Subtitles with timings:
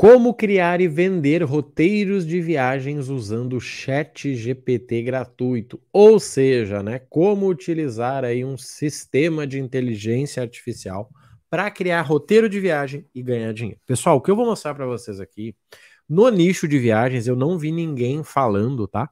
[0.00, 7.00] Como criar e vender roteiros de viagens usando o Chat GPT gratuito, ou seja, né,
[7.10, 11.10] como utilizar aí um sistema de inteligência artificial
[11.50, 13.78] para criar roteiro de viagem e ganhar dinheiro.
[13.84, 15.54] Pessoal, o que eu vou mostrar para vocês aqui,
[16.08, 19.10] no nicho de viagens eu não vi ninguém falando, tá?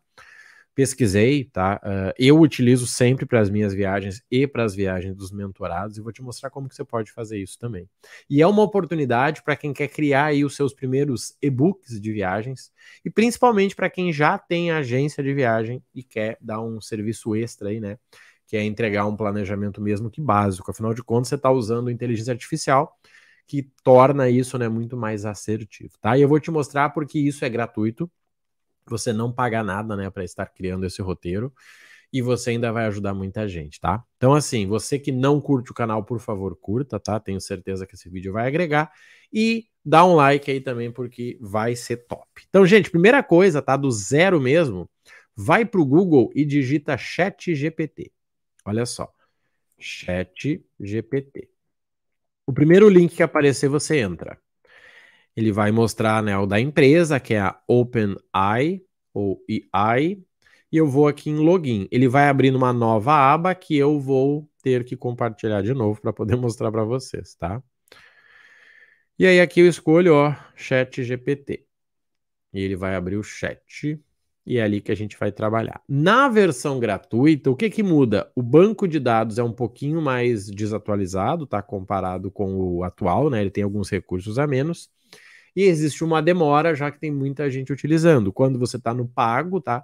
[0.78, 1.80] Pesquisei, tá?
[1.82, 6.00] Uh, eu utilizo sempre para as minhas viagens e para as viagens dos mentorados e
[6.00, 7.90] vou te mostrar como que você pode fazer isso também.
[8.30, 12.70] E é uma oportunidade para quem quer criar aí os seus primeiros e-books de viagens
[13.04, 17.70] e principalmente para quem já tem agência de viagem e quer dar um serviço extra
[17.70, 17.98] aí, né?
[18.46, 20.70] Que é entregar um planejamento mesmo que básico.
[20.70, 22.96] Afinal de contas, você está usando inteligência artificial
[23.48, 26.16] que torna isso né, muito mais assertivo, tá?
[26.16, 28.08] E eu vou te mostrar porque isso é gratuito
[28.90, 31.52] você não paga nada, né, para estar criando esse roteiro
[32.12, 34.02] e você ainda vai ajudar muita gente, tá?
[34.16, 37.20] Então, assim, você que não curte o canal, por favor, curta, tá?
[37.20, 38.90] Tenho certeza que esse vídeo vai agregar
[39.32, 42.26] e dá um like aí também, porque vai ser top.
[42.48, 43.76] Então, gente, primeira coisa, tá?
[43.76, 44.88] Do zero mesmo,
[45.36, 48.10] vai para o Google e digita Chat GPT.
[48.64, 49.12] Olha só,
[49.78, 51.50] Chat GPT.
[52.46, 54.38] O primeiro link que aparecer, você entra
[55.38, 58.82] ele vai mostrar né, o da empresa, que é a OpenAI,
[59.14, 59.40] ou
[59.72, 60.20] AI,
[60.70, 61.86] e eu vou aqui em Login.
[61.92, 66.12] Ele vai abrir uma nova aba que eu vou ter que compartilhar de novo para
[66.12, 67.62] poder mostrar para vocês, tá?
[69.16, 71.64] E aí aqui eu escolho, ó, Chat GPT.
[72.52, 74.02] E ele vai abrir o chat
[74.44, 75.80] e é ali que a gente vai trabalhar.
[75.88, 78.28] Na versão gratuita, o que que muda?
[78.34, 81.62] O banco de dados é um pouquinho mais desatualizado, tá?
[81.62, 83.40] Comparado com o atual, né?
[83.40, 84.90] Ele tem alguns recursos a menos
[85.58, 88.32] e existe uma demora, já que tem muita gente utilizando.
[88.32, 89.82] Quando você está no pago, tá?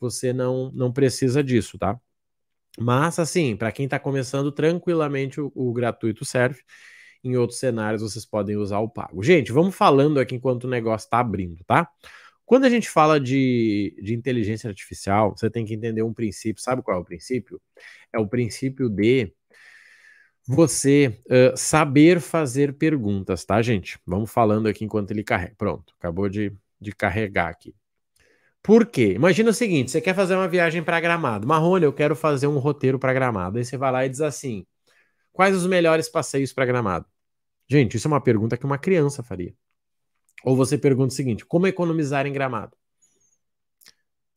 [0.00, 1.96] Você não, não precisa disso, tá?
[2.76, 6.60] Mas, assim, para quem está começando, tranquilamente o, o, gratuito serve.
[7.22, 9.22] Em outros cenários, vocês podem usar o pago.
[9.22, 11.88] Gente, vamos falando aqui enquanto o negócio está abrindo, tá?
[12.44, 16.60] Quando a gente fala de, de inteligência artificial, você tem que entender um princípio.
[16.60, 17.60] Sabe qual é o princípio?
[18.12, 19.32] É o princípio de
[20.46, 23.98] você uh, saber fazer perguntas, tá, gente?
[24.06, 25.54] Vamos falando aqui enquanto ele carrega.
[25.56, 27.74] Pronto, acabou de, de carregar aqui.
[28.62, 29.12] Por quê?
[29.12, 31.46] Imagina o seguinte: você quer fazer uma viagem para Gramado.
[31.46, 33.58] Marrone, eu quero fazer um roteiro para Gramado.
[33.58, 34.66] Aí você vai lá e diz assim:
[35.32, 37.06] quais os melhores passeios para Gramado?
[37.68, 39.54] Gente, isso é uma pergunta que uma criança faria.
[40.44, 42.76] Ou você pergunta o seguinte: como economizar em Gramado?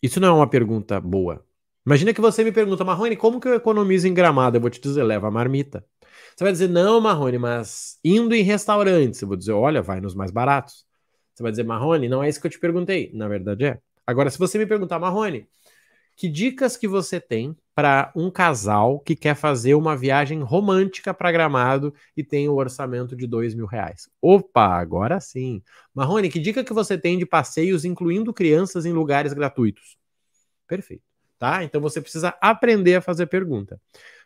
[0.01, 1.45] Isso não é uma pergunta boa.
[1.85, 4.57] Imagina que você me pergunta, Marrone, como que eu economizo em Gramado?
[4.57, 5.85] Eu vou te dizer, leva a marmita.
[6.35, 9.21] Você vai dizer, não, Marrone, mas indo em restaurantes.
[9.21, 10.85] Eu vou dizer, olha, vai nos mais baratos.
[11.33, 13.11] Você vai dizer, Marrone, não é isso que eu te perguntei.
[13.13, 13.79] Na verdade é.
[14.05, 15.47] Agora, se você me perguntar, Marrone,
[16.17, 21.31] que dicas que você tem para um casal que quer fazer uma viagem romântica para
[21.31, 24.09] Gramado e tem o um orçamento de dois mil reais?
[24.19, 25.61] Opa, agora sim.
[25.93, 29.95] Marrone, que dica que você tem de passeios incluindo crianças em lugares gratuitos?
[30.67, 31.03] Perfeito,
[31.37, 31.63] tá?
[31.63, 33.79] Então você precisa aprender a fazer pergunta.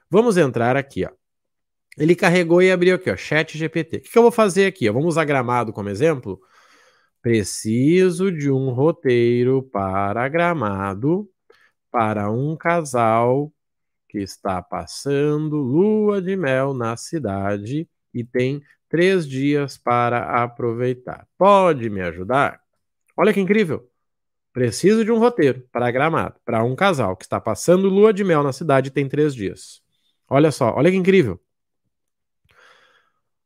[0.10, 1.21] Vamos entrar aqui, ó.
[1.98, 3.98] Ele carregou e abriu aqui, ó, chat GPT.
[3.98, 4.90] O que, que eu vou fazer aqui?
[4.90, 4.94] Ó?
[4.94, 6.40] Vamos usar gramado como exemplo?
[7.22, 11.30] Preciso de um roteiro para gramado
[11.92, 13.54] para um casal
[14.10, 21.28] que está passando lua de mel na cidade e tem três dias para aproveitar.
[21.38, 22.62] Pode me ajudar?
[23.16, 23.88] Olha que incrível!
[24.54, 28.44] Preciso de um roteiro para gramado para um casal que está passando lua de mel
[28.44, 29.82] na cidade e tem três dias.
[30.30, 31.40] Olha só, olha que incrível!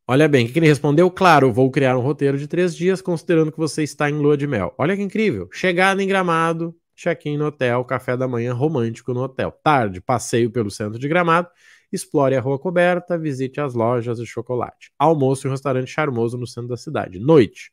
[0.07, 1.09] Olha bem, o que ele respondeu?
[1.09, 4.45] Claro, vou criar um roteiro de três dias, considerando que você está em lua de
[4.45, 4.71] mel.
[4.77, 5.49] Olha que incrível.
[5.51, 9.51] Chegada em Gramado, check-in no hotel, café da manhã romântico no hotel.
[9.63, 11.47] Tarde, passeio pelo centro de Gramado,
[11.91, 14.91] explore a rua coberta, visite as lojas de chocolate.
[14.99, 17.17] Almoço em um restaurante charmoso no centro da cidade.
[17.17, 17.71] Noite,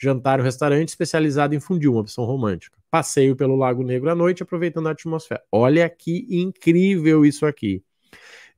[0.00, 2.78] jantar em um restaurante especializado em fundir, uma opção romântica.
[2.90, 5.42] Passeio pelo Lago Negro à noite, aproveitando a atmosfera.
[5.52, 7.84] Olha que incrível isso aqui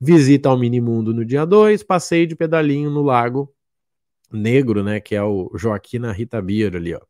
[0.00, 3.52] visita ao Minimundo no dia 2, passeio de pedalinho no Lago
[4.32, 7.00] Negro, né, que é o Joaquina Rita Bier ali, ó.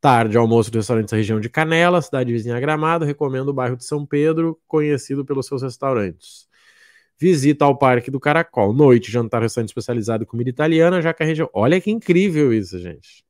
[0.00, 3.84] Tarde, almoço do restaurante da região de Canela, cidade vizinha Gramado, recomendo o bairro de
[3.84, 6.46] São Pedro, conhecido pelos seus restaurantes.
[7.18, 8.74] Visita ao Parque do Caracol.
[8.74, 11.48] Noite, jantar restaurante especializado em comida italiana, já que a região...
[11.54, 13.24] Olha que incrível isso, gente.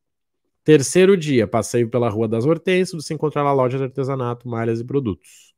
[0.65, 4.85] Terceiro dia, passeio pela Rua das Hortênsias, se encontrar na loja de artesanato, malhas e
[4.85, 5.55] produtos.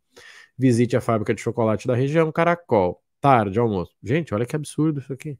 [0.58, 3.92] Visite a fábrica de chocolate da região, Caracol tarde, almoço.
[4.02, 5.38] Gente, olha que absurdo isso aqui.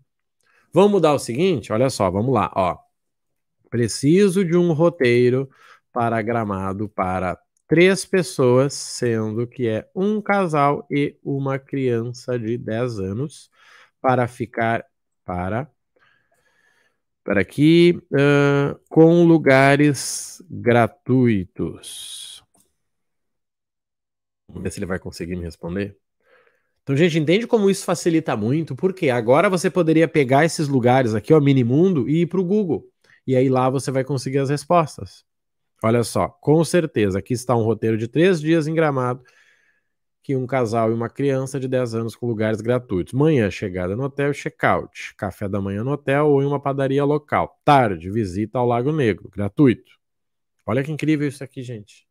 [0.72, 1.72] Vamos mudar o seguinte?
[1.72, 2.78] Olha só, vamos lá, ó.
[3.70, 5.48] Preciso de um roteiro
[5.92, 13.00] para gramado para três pessoas, sendo que é um casal e uma criança de 10
[13.00, 13.50] anos,
[14.00, 14.84] para ficar
[15.24, 15.70] para
[17.24, 22.40] para aqui, uh, com lugares gratuitos.
[24.48, 25.98] Vamos ver se ele vai conseguir me responder.
[26.86, 28.76] Então, gente, entende como isso facilita muito?
[28.76, 32.88] Porque agora você poderia pegar esses lugares aqui, ó, Minimundo, e ir para o Google.
[33.26, 35.24] E aí lá você vai conseguir as respostas.
[35.82, 39.20] Olha só, com certeza, aqui está um roteiro de três dias em Gramado,
[40.22, 43.12] que um casal e uma criança de 10 anos com lugares gratuitos.
[43.12, 45.12] Manhã, chegada no hotel, check-out.
[45.16, 47.60] Café da manhã no hotel ou em uma padaria local.
[47.64, 49.90] Tarde, visita ao Lago Negro, gratuito.
[50.64, 52.05] Olha que incrível isso aqui, gente.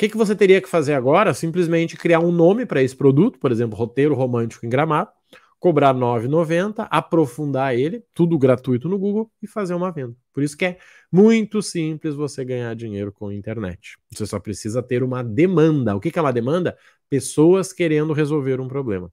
[0.00, 1.34] O que, que você teria que fazer agora?
[1.34, 5.10] Simplesmente criar um nome para esse produto, por exemplo, roteiro romântico em Gramado,
[5.58, 10.16] cobrar R$ 9,90, aprofundar ele, tudo gratuito no Google e fazer uma venda.
[10.32, 10.78] Por isso que é
[11.12, 13.98] muito simples você ganhar dinheiro com a internet.
[14.10, 15.94] Você só precisa ter uma demanda.
[15.94, 16.78] O que é uma demanda?
[17.10, 19.12] Pessoas querendo resolver um problema.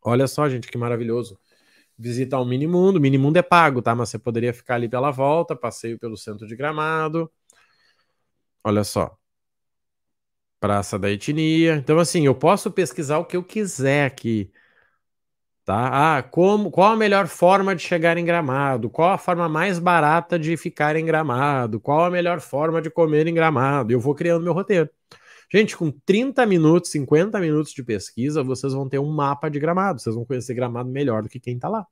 [0.00, 1.38] Olha só, gente, que maravilhoso.
[1.98, 2.98] Visitar o Minimundo.
[2.98, 3.94] O Minimundo é pago, tá?
[3.94, 7.30] Mas você poderia ficar ali pela volta, passeio pelo centro de Gramado.
[8.64, 9.14] Olha só.
[10.64, 11.74] Praça da Etnia.
[11.76, 14.50] Então, assim, eu posso pesquisar o que eu quiser aqui.
[15.62, 16.16] Tá?
[16.16, 18.88] Ah, como, qual a melhor forma de chegar em Gramado?
[18.88, 21.78] Qual a forma mais barata de ficar em Gramado?
[21.78, 23.92] Qual a melhor forma de comer em Gramado?
[23.92, 24.88] Eu vou criando meu roteiro.
[25.52, 30.00] Gente, com 30 minutos, 50 minutos de pesquisa, vocês vão ter um mapa de Gramado.
[30.00, 31.86] Vocês vão conhecer Gramado melhor do que quem está lá.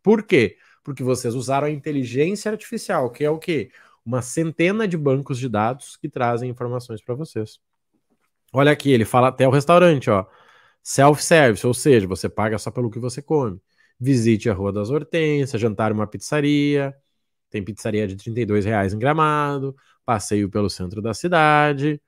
[0.00, 0.58] Por quê?
[0.84, 3.72] Porque vocês usaram a inteligência artificial, que é o quê?
[4.06, 7.58] Uma centena de bancos de dados que trazem informações para vocês.
[8.52, 10.26] Olha aqui, ele fala até o restaurante, ó.
[10.82, 13.60] Self-service, ou seja, você paga só pelo que você come.
[13.98, 16.94] Visite a Rua das Hortênsias, jantar uma pizzaria.
[17.50, 19.76] Tem pizzaria de 32 reais em Gramado.
[20.04, 22.00] Passeio pelo centro da cidade.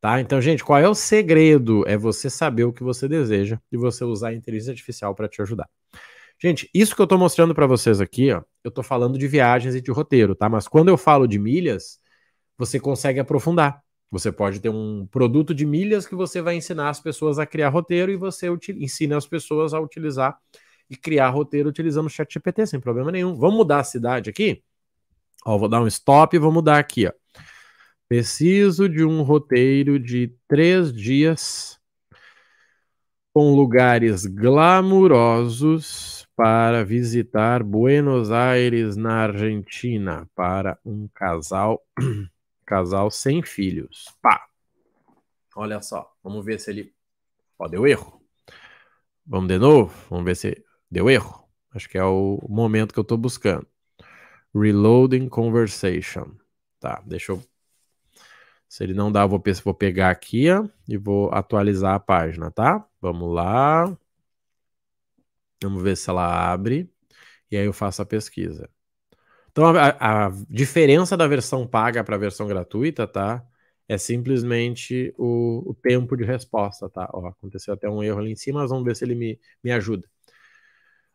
[0.00, 0.20] Tá?
[0.20, 1.84] Então, gente, qual é o segredo?
[1.88, 5.40] É você saber o que você deseja e você usar a inteligência artificial para te
[5.42, 5.68] ajudar.
[6.38, 9.74] Gente, isso que eu estou mostrando para vocês aqui, ó, eu estou falando de viagens
[9.74, 10.48] e de roteiro, tá?
[10.48, 12.00] Mas quando eu falo de milhas,
[12.58, 13.83] você consegue aprofundar.
[14.14, 17.70] Você pode ter um produto de milhas que você vai ensinar as pessoas a criar
[17.70, 18.46] roteiro e você
[18.78, 20.38] ensina as pessoas a utilizar
[20.88, 23.34] e criar roteiro utilizando o chat GPT sem problema nenhum.
[23.34, 24.62] Vamos mudar a cidade aqui?
[25.44, 27.08] Ó, vou dar um stop e vou mudar aqui.
[27.08, 27.12] Ó.
[28.08, 31.80] Preciso de um roteiro de três dias
[33.32, 41.82] com lugares glamurosos para visitar Buenos Aires, na Argentina, para um casal
[42.64, 44.06] Casal sem filhos.
[44.22, 44.46] Pá.
[45.56, 46.12] Olha só.
[46.22, 46.94] Vamos ver se ele.
[47.58, 48.20] Ó, deu erro.
[49.26, 49.94] Vamos de novo?
[50.10, 51.48] Vamos ver se deu erro.
[51.70, 53.66] Acho que é o momento que eu estou buscando.
[54.54, 56.36] Reloading conversation.
[56.78, 57.42] Tá, deixa eu.
[58.68, 62.50] Se ele não dá, eu vou, vou pegar aqui ó, e vou atualizar a página,
[62.50, 62.86] tá?
[63.00, 63.96] Vamos lá.
[65.62, 66.90] Vamos ver se ela abre.
[67.50, 68.68] E aí eu faço a pesquisa.
[69.54, 73.46] Então a, a diferença da versão paga para a versão gratuita, tá?
[73.88, 77.08] É simplesmente o, o, tempo de resposta, tá?
[77.12, 79.70] Ó, aconteceu até um erro ali em cima, mas vamos ver se ele me, me
[79.70, 80.08] ajuda.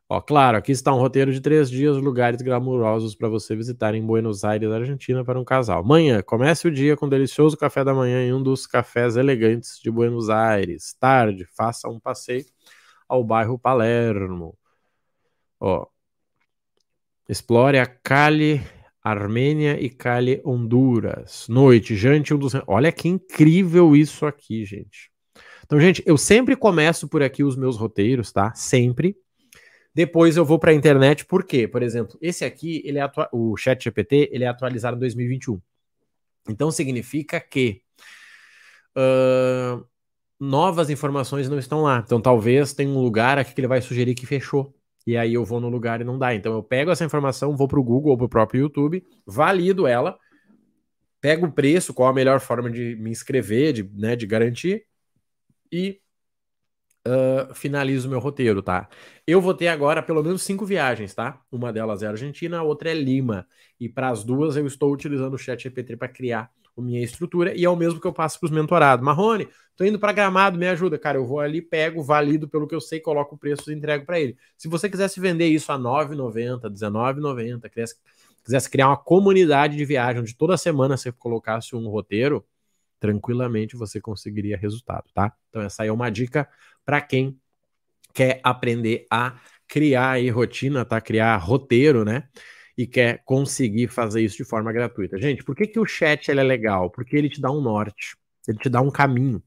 [0.08, 4.06] Ó, claro, aqui está um roteiro de três dias, lugares glamurosos para você visitar em
[4.06, 5.84] Buenos Aires, Argentina, para um casal.
[5.84, 9.80] Manhã, comece o dia com um delicioso café da manhã em um dos cafés elegantes
[9.84, 10.94] de Buenos Aires.
[11.00, 12.46] Tarde, faça um passeio
[13.08, 14.58] ao bairro Palermo.
[15.60, 15.88] Ó,
[17.30, 18.60] Explore a Cali
[19.04, 21.48] Armênia e Cali Honduras.
[21.48, 22.54] Noite, jante um dos.
[22.66, 25.12] Olha que incrível isso aqui, gente.
[25.64, 28.52] Então, gente, eu sempre começo por aqui os meus roteiros, tá?
[28.56, 29.16] Sempre.
[29.94, 31.68] Depois eu vou para a internet, por quê?
[31.68, 33.30] Por exemplo, esse aqui, ele é atua...
[33.32, 35.62] o Chat GPT, ele é atualizado em 2021.
[36.50, 37.84] Então significa que
[38.98, 39.86] uh,
[40.40, 42.02] novas informações não estão lá.
[42.04, 44.74] Então talvez tenha um lugar aqui que ele vai sugerir que fechou
[45.10, 46.36] e aí eu vou no lugar e não dá.
[46.36, 49.88] Então eu pego essa informação, vou para o Google ou para o próprio YouTube, valido
[49.88, 50.16] ela,
[51.20, 54.86] pego o preço, qual a melhor forma de me inscrever, de, né, de garantir,
[55.72, 56.00] e
[57.54, 58.90] finalizo o meu roteiro, tá?
[59.26, 61.42] Eu vou ter agora pelo menos cinco viagens, tá?
[61.52, 63.48] Uma delas é Argentina, a outra é Lima.
[63.80, 67.56] E para as duas eu estou utilizando o Chat GPT para criar a minha estrutura
[67.56, 69.04] e é o mesmo que eu passo para os mentorados.
[69.04, 70.98] Marrone, tô indo para Gramado, me ajuda.
[70.98, 74.06] Cara, eu vou ali, pego, valido pelo que eu sei, coloco o preço e entrego
[74.06, 74.38] para ele.
[74.58, 77.96] Se você quisesse vender isso a R$ 9,90, R$ 19,90, quisesse,
[78.44, 82.46] quisesse criar uma comunidade de viagem onde toda semana você colocasse um roteiro,
[83.00, 85.34] tranquilamente você conseguiria resultado, tá?
[85.50, 86.48] Então essa aí é uma dica
[86.86, 87.40] para quem
[88.14, 91.00] quer aprender a criar aí rotina, tá?
[91.00, 92.28] Criar roteiro, né?
[92.80, 95.20] e quer conseguir fazer isso de forma gratuita.
[95.20, 96.90] Gente, por que, que o chat é legal?
[96.90, 98.16] Porque ele te dá um norte,
[98.48, 99.44] ele te dá um caminho.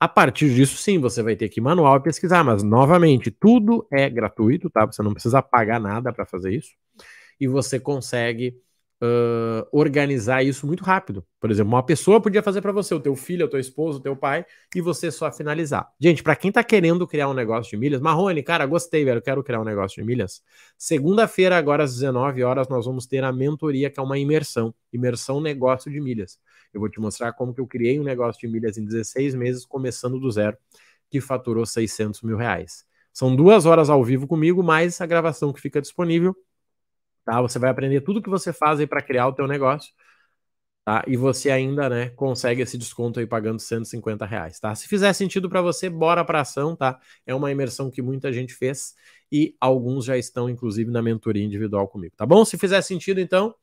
[0.00, 3.86] A partir disso, sim, você vai ter que ir manual e pesquisar, mas novamente, tudo
[3.92, 4.84] é gratuito, tá?
[4.86, 6.72] Você não precisa pagar nada para fazer isso.
[7.40, 8.56] e você consegue
[9.04, 11.24] uh, organizar isso muito rápido.
[11.38, 14.02] Por exemplo, uma pessoa podia fazer para você, o teu filho, o teu esposo, o
[14.02, 14.44] teu pai,
[14.74, 15.88] e você só finalizar.
[16.00, 19.42] Gente, para quem tá querendo criar um negócio de milhas, Marrone, cara, gostei, velho, quero
[19.44, 20.42] criar um negócio de milhas.
[20.78, 25.40] Segunda-feira, agora às 19 horas, nós vamos ter a mentoria, que é uma imersão, imersão
[25.40, 26.38] negócio de milhas.
[26.72, 29.64] Eu vou te mostrar como que eu criei um negócio de milhas em 16 meses,
[29.64, 30.56] começando do zero,
[31.10, 32.84] que faturou 600 mil reais.
[33.12, 36.34] São duas horas ao vivo comigo, mais a gravação que fica disponível
[37.24, 37.40] tá?
[37.40, 39.92] Você vai aprender tudo que você faz aí para criar o teu negócio,
[40.84, 41.04] tá?
[41.06, 44.74] E você ainda, né, consegue esse desconto aí pagando 150 reais, tá?
[44.74, 46.98] Se fizer sentido para você, bora para ação, tá?
[47.26, 48.94] É uma imersão que muita gente fez
[49.32, 52.44] e alguns já estão, inclusive, na mentoria individual comigo, tá bom?
[52.44, 53.54] Se fizer sentido, então,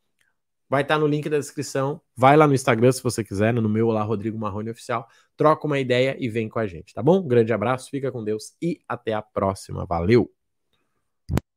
[0.69, 2.01] vai estar tá no link da descrição.
[2.15, 5.07] Vai lá no Instagram se você quiser, no meu lá, Rodrigo Marrone Oficial.
[5.35, 7.21] Troca uma ideia e vem com a gente, tá bom?
[7.27, 9.85] Grande abraço, fica com Deus e até a próxima.
[9.85, 10.31] Valeu!